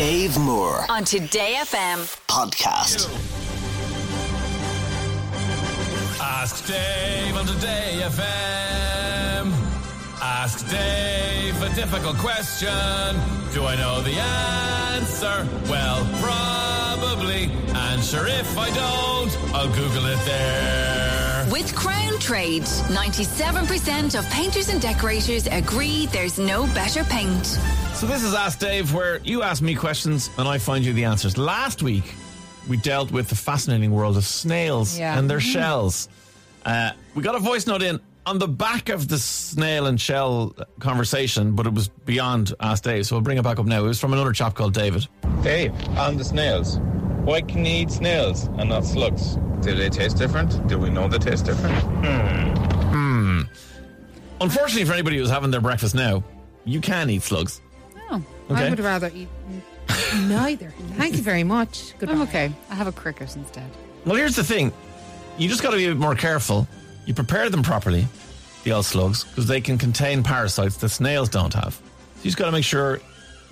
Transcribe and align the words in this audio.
Dave 0.00 0.38
Moore 0.38 0.86
on 0.88 1.04
Today 1.04 1.56
FM. 1.58 1.98
podcast. 2.26 3.04
Ask 6.18 6.66
Dave 6.66 7.36
on 7.36 7.44
Today 7.44 8.00
FM. 8.04 9.52
Ask 10.22 10.66
Dave 10.70 11.60
a 11.60 11.68
difficult 11.74 12.16
question. 12.16 12.70
Do 13.52 13.66
I 13.66 13.76
know 13.76 14.00
the 14.00 14.16
answer? 14.96 15.46
Well, 15.68 16.08
probably. 16.22 17.50
And 17.74 18.02
sure, 18.02 18.26
if 18.26 18.56
I 18.56 18.70
don't, 18.70 19.54
I'll 19.54 19.68
Google 19.68 20.06
it 20.06 20.18
there. 20.24 20.89
With 21.60 21.76
Crown 21.76 22.18
Trade, 22.20 22.62
97% 22.62 24.18
of 24.18 24.24
painters 24.30 24.70
and 24.70 24.80
decorators 24.80 25.46
agree 25.46 26.06
there's 26.06 26.38
no 26.38 26.64
better 26.68 27.04
paint. 27.04 27.44
So 27.92 28.06
this 28.06 28.22
is 28.24 28.32
Ask 28.32 28.60
Dave, 28.60 28.94
where 28.94 29.18
you 29.24 29.42
ask 29.42 29.60
me 29.60 29.74
questions 29.74 30.30
and 30.38 30.48
I 30.48 30.56
find 30.56 30.82
you 30.82 30.94
the 30.94 31.04
answers. 31.04 31.36
Last 31.36 31.82
week, 31.82 32.14
we 32.66 32.78
dealt 32.78 33.10
with 33.10 33.28
the 33.28 33.34
fascinating 33.34 33.90
world 33.92 34.16
of 34.16 34.24
snails 34.24 34.98
Yeah. 34.98 35.18
and 35.18 35.28
their 35.28 35.38
shells. 35.38 36.08
Uh, 36.64 36.92
we 37.14 37.22
got 37.22 37.34
a 37.34 37.40
voice 37.40 37.66
note 37.66 37.82
in 37.82 38.00
on 38.24 38.38
the 38.38 38.48
back 38.48 38.88
of 38.88 39.08
the 39.08 39.18
snail 39.18 39.84
and 39.86 40.00
shell 40.00 40.56
conversation, 40.78 41.52
but 41.54 41.66
it 41.66 41.74
was 41.74 41.88
beyond 41.88 42.54
Ask 42.60 42.84
Dave, 42.84 43.04
so 43.06 43.16
we'll 43.16 43.22
bring 43.22 43.36
it 43.36 43.44
back 43.44 43.58
up 43.58 43.66
now. 43.66 43.84
It 43.84 43.88
was 43.88 44.00
from 44.00 44.14
another 44.14 44.32
chap 44.32 44.54
called 44.54 44.72
David. 44.72 45.06
Dave, 45.42 45.74
on 45.98 46.16
the 46.16 46.24
snails. 46.24 46.78
Why 47.24 47.40
can 47.42 47.64
you 47.64 47.82
eat 47.82 47.90
snails 47.90 48.44
and 48.58 48.68
not 48.70 48.84
slugs? 48.84 49.36
Do 49.60 49.74
they 49.74 49.88
taste 49.90 50.16
different? 50.16 50.66
Do 50.68 50.78
we 50.78 50.90
know 50.90 51.06
they 51.08 51.18
taste 51.18 51.44
different? 51.44 51.74
Hmm. 51.82 52.90
Hmm. 52.90 53.40
Unfortunately, 54.40 54.84
for 54.84 54.94
anybody 54.94 55.18
who's 55.18 55.30
having 55.30 55.50
their 55.50 55.60
breakfast 55.60 55.94
now, 55.94 56.24
you 56.64 56.80
can 56.80 57.10
eat 57.10 57.22
slugs. 57.22 57.60
Oh, 58.10 58.22
Okay. 58.50 58.66
I 58.66 58.70
would 58.70 58.80
rather 58.80 59.10
eat 59.14 59.28
neither. 60.26 60.70
Thank 60.96 61.16
you 61.16 61.22
very 61.22 61.44
much. 61.44 61.94
Goodbye. 61.98 62.14
I'm 62.14 62.22
okay. 62.22 62.52
I 62.70 62.74
have 62.74 62.86
a 62.88 62.92
cricket 62.92 63.36
instead. 63.36 63.70
Well, 64.04 64.16
here's 64.16 64.34
the 64.34 64.42
thing. 64.44 64.72
You 65.38 65.48
just 65.48 65.62
got 65.62 65.70
to 65.70 65.76
be 65.76 65.84
a 65.86 65.88
bit 65.90 65.98
more 65.98 66.14
careful. 66.16 66.66
You 67.06 67.14
prepare 67.14 67.48
them 67.50 67.62
properly, 67.62 68.06
the 68.64 68.72
old 68.72 68.86
slugs, 68.86 69.24
because 69.24 69.46
they 69.46 69.60
can 69.60 69.78
contain 69.78 70.22
parasites 70.22 70.78
that 70.78 70.88
snails 70.88 71.28
don't 71.28 71.54
have. 71.54 71.74
So 71.74 71.82
you 72.18 72.24
just 72.24 72.38
got 72.38 72.46
to 72.46 72.52
make 72.52 72.64
sure 72.64 73.00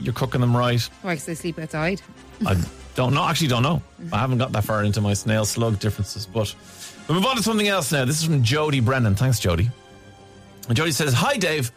you're 0.00 0.14
cooking 0.14 0.40
them 0.40 0.56
right. 0.56 0.80
Why, 1.02 1.14
'cause 1.16 1.26
they 1.26 1.34
sleep 1.34 1.58
outside? 1.58 2.00
I 2.46 2.56
don't 2.98 3.14
know. 3.14 3.22
Actually, 3.22 3.46
don't 3.46 3.62
know. 3.62 3.80
I 4.12 4.18
haven't 4.18 4.38
got 4.38 4.50
that 4.50 4.64
far 4.64 4.82
into 4.82 5.00
my 5.00 5.14
snail 5.14 5.44
slug 5.44 5.78
differences. 5.78 6.26
But 6.26 6.52
we 7.08 7.14
move 7.14 7.24
on 7.26 7.36
to 7.36 7.42
something 7.44 7.68
else 7.68 7.92
now. 7.92 8.04
This 8.04 8.18
is 8.18 8.24
from 8.24 8.42
Jody 8.42 8.80
Brennan. 8.80 9.14
Thanks, 9.14 9.38
Jody. 9.38 9.70
And 10.66 10.76
Jody 10.76 10.90
says, 10.90 11.14
"Hi, 11.14 11.36
Dave. 11.36 11.70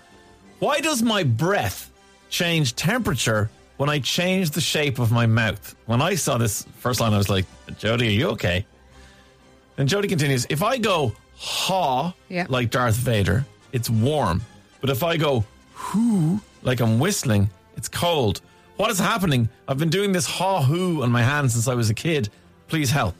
Why 0.58 0.80
does 0.80 1.04
my 1.04 1.22
breath 1.24 1.92
change 2.32 2.76
temperature 2.76 3.52
when 3.78 3.88
I 3.88 4.00
change 4.00 4.50
the 4.50 4.62
shape 4.62 4.98
of 4.98 5.12
my 5.12 5.28
mouth?" 5.28 5.76
When 5.86 6.02
I 6.02 6.16
saw 6.16 6.40
this 6.40 6.66
first 6.80 7.00
line, 7.00 7.14
I 7.14 7.18
was 7.20 7.30
like, 7.30 7.46
"Jody, 7.78 8.08
are 8.08 8.18
you 8.20 8.28
okay?" 8.30 8.66
And 9.78 9.88
Jody 9.88 10.08
continues, 10.08 10.48
"If 10.50 10.64
I 10.64 10.80
go 10.80 11.16
ha 11.38 12.14
Yeah. 12.30 12.48
like 12.50 12.72
Darth 12.72 12.96
Vader, 12.96 13.46
it's 13.74 13.92
warm. 13.92 14.42
But 14.82 14.90
if 14.90 15.04
I 15.04 15.18
go 15.18 15.46
hoo 15.76 16.42
like 16.64 16.80
I'm 16.82 16.98
whistling, 16.98 17.52
it's 17.78 17.88
cold. 17.88 18.42
What 18.78 18.90
is 18.92 19.00
happening? 19.00 19.50
I've 19.68 19.78
been 19.78 19.90
doing 19.90 20.12
this 20.12 20.26
ha 20.26 20.62
hoo 20.64 21.04
on 21.04 21.12
my 21.12 21.22
hand 21.22 21.52
since 21.52 21.68
I 21.68 21.74
was 21.76 21.90
a 21.90 21.94
kid. 21.94 22.30
Please 22.68 22.90
help." 22.90 23.16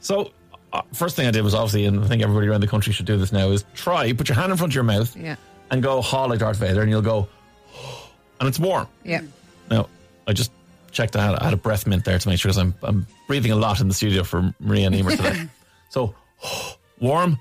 So, 0.00 0.30
uh, 0.72 0.82
first 0.92 1.16
thing 1.16 1.26
I 1.26 1.30
did 1.30 1.42
was 1.42 1.54
obviously, 1.54 1.84
and 1.86 2.02
I 2.04 2.06
think 2.08 2.22
everybody 2.22 2.48
around 2.48 2.60
the 2.62 2.66
country 2.68 2.92
should 2.92 3.06
do 3.06 3.16
this 3.16 3.32
now, 3.32 3.50
is 3.50 3.64
try 3.74 4.12
put 4.12 4.28
your 4.28 4.36
hand 4.36 4.50
in 4.52 4.56
front 4.58 4.72
of 4.72 4.74
your 4.74 4.84
mouth 4.84 5.14
Yeah. 5.16 5.36
and 5.70 5.82
go 5.82 6.00
ha 6.00 6.24
like 6.24 6.38
Darth 6.38 6.56
Vader, 6.58 6.80
and 6.82 6.90
you'll 6.90 7.02
go, 7.02 7.28
and 8.40 8.48
it's 8.48 8.58
warm. 8.58 8.86
Yeah. 9.04 9.22
Now, 9.70 9.88
I 10.26 10.32
just 10.32 10.52
checked. 10.90 11.16
I 11.16 11.24
had, 11.24 11.34
I 11.36 11.44
had 11.44 11.52
a 11.54 11.58
breath 11.58 11.86
mint 11.86 12.04
there 12.04 12.18
to 12.18 12.28
make 12.28 12.38
sure 12.40 12.50
because 12.50 12.58
I'm 12.58 12.74
I'm 12.82 13.06
breathing 13.26 13.50
a 13.52 13.56
lot 13.56 13.80
in 13.80 13.88
the 13.88 13.94
studio 13.94 14.22
for 14.24 14.54
Maria 14.60 14.86
and 14.86 14.94
Emer 14.94 15.10
today. 15.16 15.48
so 15.90 16.14
warm, 17.00 17.38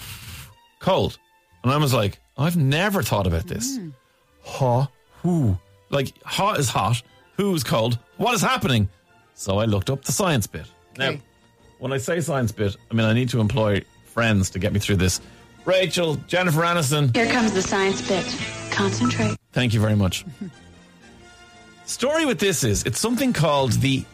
cold, 0.80 1.18
and 1.62 1.72
I 1.72 1.76
was 1.78 1.92
like, 1.92 2.18
I've 2.38 2.56
never 2.56 3.02
thought 3.02 3.26
about 3.26 3.46
this. 3.46 3.78
Ha, 4.44 4.88
who, 5.22 5.56
like 5.90 6.12
hot 6.24 6.58
is 6.58 6.68
hot, 6.68 7.02
who 7.36 7.54
is 7.54 7.62
cold. 7.64 7.98
What 8.16 8.34
is 8.34 8.40
happening? 8.42 8.88
So 9.34 9.58
I 9.58 9.64
looked 9.66 9.90
up 9.90 10.04
the 10.04 10.12
science 10.12 10.46
bit. 10.46 10.66
Now, 10.98 11.08
Okay. 11.10 11.20
when 11.78 11.92
I 11.92 11.98
say 11.98 12.20
science 12.20 12.52
bit, 12.52 12.76
I 12.90 12.94
mean 12.94 13.06
I 13.06 13.12
need 13.12 13.28
to 13.30 13.40
employ 13.40 13.82
friends 14.06 14.50
to 14.50 14.58
get 14.58 14.72
me 14.72 14.80
through 14.80 14.96
this. 14.96 15.20
Rachel, 15.64 16.14
Jennifer 16.26 16.60
Aniston, 16.62 17.14
Here 17.14 17.26
comes 17.30 17.52
the 17.52 17.60
science 17.62 18.06
bit. 18.06 18.24
Concentrate. 18.70 19.36
Thank 19.52 19.74
you 19.74 19.80
very 19.80 19.96
much. 19.96 20.24
Story 21.86 22.24
with 22.24 22.38
this 22.38 22.64
is 22.64 22.82
it's 22.84 22.98
something 22.98 23.32
called 23.32 23.72
the 23.72 24.04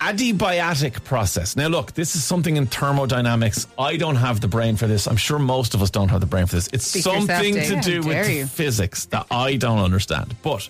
adiabatic 0.00 1.04
process. 1.04 1.56
Now, 1.56 1.68
look, 1.68 1.92
this 1.92 2.16
is 2.16 2.24
something 2.24 2.56
in 2.56 2.66
thermodynamics. 2.66 3.66
I 3.78 3.96
don't 3.96 4.16
have 4.16 4.40
the 4.40 4.48
brain 4.48 4.76
for 4.76 4.86
this. 4.88 5.06
I'm 5.06 5.16
sure 5.16 5.38
most 5.38 5.74
of 5.74 5.82
us 5.82 5.90
don't 5.90 6.08
have 6.08 6.20
the 6.20 6.26
brain 6.26 6.46
for 6.46 6.56
this. 6.56 6.68
It's 6.72 6.86
Speak 6.86 7.04
for 7.04 7.10
yourself, 7.10 7.28
something 7.30 7.54
to 7.54 7.80
do 7.80 8.02
with 8.06 8.28
you. 8.28 8.46
physics 8.46 9.04
that 9.06 9.26
I 9.30 9.56
don't 9.56 9.78
understand. 9.78 10.34
But 10.42 10.68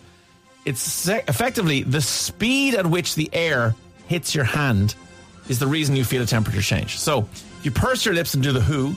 it's 0.65 1.09
effectively 1.09 1.83
the 1.83 2.01
speed 2.01 2.75
at 2.75 2.87
which 2.87 3.15
the 3.15 3.29
air 3.33 3.75
hits 4.07 4.35
your 4.35 4.45
hand 4.45 4.95
is 5.49 5.59
the 5.59 5.67
reason 5.67 5.97
you 5.97 6.05
feel 6.05 6.23
a 6.23 6.27
temperature 6.27 6.63
change. 6.63 6.99
So, 6.99 7.29
if 7.59 7.65
you 7.65 7.71
purse 7.71 8.05
your 8.05 8.15
lips 8.15 8.35
and 8.35 8.43
do 8.43 8.53
the 8.53 8.61
who, 8.61 8.95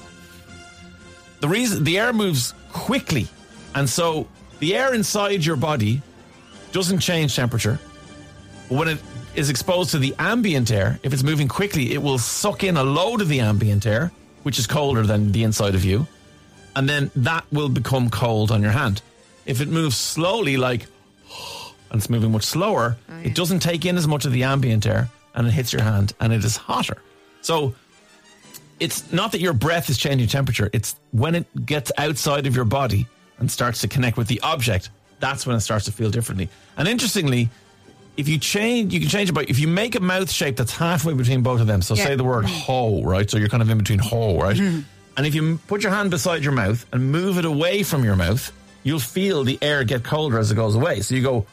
the 1.39 1.47
reason 1.47 1.83
the 1.83 1.97
air 1.97 2.13
moves 2.13 2.53
quickly, 2.71 3.27
and 3.73 3.89
so 3.89 4.27
the 4.59 4.75
air 4.75 4.93
inside 4.93 5.45
your 5.45 5.55
body 5.55 6.01
doesn't 6.71 6.99
change 6.99 7.35
temperature. 7.35 7.79
When 8.69 8.87
it 8.87 8.99
is 9.35 9.49
exposed 9.49 9.91
to 9.91 9.99
the 9.99 10.15
ambient 10.17 10.71
air, 10.71 10.99
if 11.03 11.13
it's 11.13 11.23
moving 11.23 11.47
quickly, 11.47 11.93
it 11.93 12.01
will 12.01 12.17
suck 12.17 12.63
in 12.63 12.77
a 12.77 12.83
load 12.83 13.21
of 13.21 13.29
the 13.29 13.41
ambient 13.41 13.85
air, 13.85 14.11
which 14.43 14.59
is 14.59 14.67
colder 14.67 15.03
than 15.03 15.31
the 15.31 15.43
inside 15.43 15.75
of 15.75 15.83
you, 15.83 16.07
and 16.75 16.87
then 16.87 17.11
that 17.15 17.45
will 17.51 17.69
become 17.69 18.09
cold 18.09 18.51
on 18.51 18.61
your 18.61 18.71
hand. 18.71 19.01
If 19.45 19.61
it 19.61 19.67
moves 19.67 19.97
slowly, 19.97 20.57
like 20.57 20.87
and 21.91 21.99
it's 21.99 22.09
moving 22.09 22.31
much 22.31 22.43
slower, 22.43 22.97
oh, 23.09 23.19
it 23.23 23.35
doesn't 23.35 23.59
take 23.59 23.85
in 23.85 23.97
as 23.97 24.07
much 24.07 24.25
of 24.25 24.31
the 24.31 24.43
ambient 24.43 24.85
air 24.85 25.09
and 25.35 25.47
it 25.47 25.51
hits 25.51 25.73
your 25.73 25.81
hand 25.81 26.13
and 26.19 26.33
it 26.33 26.43
is 26.43 26.57
hotter. 26.57 26.97
So 27.41 27.75
it's 28.79 29.11
not 29.11 29.31
that 29.31 29.41
your 29.41 29.53
breath 29.53 29.89
is 29.89 29.97
changing 29.97 30.27
temperature, 30.27 30.69
it's 30.73 30.95
when 31.11 31.35
it 31.35 31.65
gets 31.65 31.91
outside 31.97 32.47
of 32.47 32.55
your 32.55 32.65
body 32.65 33.07
and 33.39 33.49
starts 33.49 33.81
to 33.81 33.87
connect 33.87 34.17
with 34.17 34.27
the 34.27 34.39
object, 34.41 34.89
that's 35.19 35.45
when 35.45 35.55
it 35.55 35.61
starts 35.61 35.85
to 35.85 35.91
feel 35.91 36.09
differently. 36.09 36.49
And 36.77 36.87
interestingly, 36.87 37.49
if 38.17 38.29
you 38.29 38.37
change, 38.37 38.93
you 38.93 38.99
can 38.99 39.09
change 39.09 39.29
it 39.29 39.33
by 39.33 39.45
if 39.47 39.59
you 39.59 39.67
make 39.67 39.95
a 39.95 39.99
mouth 39.99 40.31
shape 40.31 40.55
that's 40.55 40.73
halfway 40.73 41.13
between 41.13 41.41
both 41.41 41.61
of 41.61 41.67
them. 41.67 41.81
So 41.81 41.95
Yeah. 41.95 42.05
say 42.05 42.15
the 42.15 42.23
word 42.23 42.45
mm. 42.45 42.49
ho, 42.49 43.03
right? 43.03 43.29
So 43.29 43.37
you're 43.37 43.49
kind 43.49 43.61
of 43.61 43.69
in 43.69 43.77
between 43.77 43.99
ho, 43.99 44.39
right? 44.39 44.55
Mm-hmm. 44.55 44.79
And 45.17 45.25
if 45.25 45.35
you 45.35 45.59
put 45.67 45.83
your 45.83 45.91
hand 45.91 46.11
beside 46.11 46.43
your 46.43 46.53
mouth 46.53 46.85
and 46.91 47.11
move 47.11 47.37
it 47.37 47.45
away 47.45 47.83
from 47.83 48.03
your 48.03 48.15
mouth, 48.15 48.51
you'll 48.85 48.99
feel 48.99 49.43
the 49.43 49.59
air 49.61 49.83
get 49.83 50.05
colder 50.05 50.39
as 50.39 50.51
it 50.51 50.55
goes 50.55 50.75
away. 50.75 51.01
So 51.01 51.15
you 51.15 51.21
go. 51.21 51.45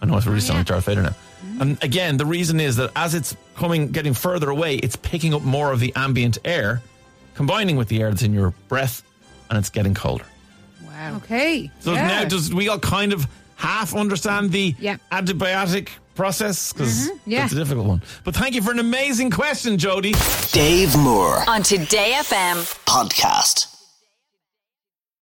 I 0.00 0.06
know 0.06 0.16
it's 0.16 0.26
really 0.26 0.36
oh, 0.36 0.40
sounding 0.40 0.60
like 0.60 0.66
Darth 0.66 0.84
Vader 0.84 1.02
now. 1.02 1.08
Mm-hmm. 1.08 1.62
And 1.62 1.82
again, 1.82 2.16
the 2.18 2.26
reason 2.26 2.60
is 2.60 2.76
that 2.76 2.90
as 2.94 3.14
it's 3.14 3.34
coming, 3.56 3.90
getting 3.90 4.14
further 4.14 4.50
away, 4.50 4.76
it's 4.76 4.96
picking 4.96 5.34
up 5.34 5.42
more 5.42 5.72
of 5.72 5.80
the 5.80 5.92
ambient 5.96 6.38
air, 6.44 6.82
combining 7.34 7.76
with 7.76 7.88
the 7.88 8.02
air 8.02 8.10
that's 8.10 8.22
in 8.22 8.34
your 8.34 8.50
breath, 8.68 9.02
and 9.48 9.58
it's 9.58 9.70
getting 9.70 9.94
colder. 9.94 10.26
Wow. 10.84 11.16
Okay. 11.16 11.70
So 11.80 11.94
yeah. 11.94 12.06
now, 12.06 12.24
does 12.24 12.52
we 12.52 12.68
all 12.68 12.78
kind 12.78 13.14
of 13.14 13.26
half 13.56 13.94
understand 13.94 14.52
the 14.52 14.74
Yeah. 14.78 14.98
adiabatic 15.10 15.88
process? 16.14 16.72
Because 16.72 17.08
mm-hmm. 17.08 17.30
Yeah. 17.30 17.44
it's 17.44 17.54
a 17.54 17.56
difficult 17.56 17.86
one. 17.86 18.02
But 18.24 18.34
thank 18.36 18.54
you 18.54 18.60
for 18.60 18.72
an 18.72 18.78
amazing 18.78 19.30
question, 19.30 19.78
Jody. 19.78 20.14
Dave 20.52 20.94
Moore 20.98 21.44
On 21.48 21.62
Today 21.62 22.12
FM. 22.16 22.56
podcast. 22.84 23.73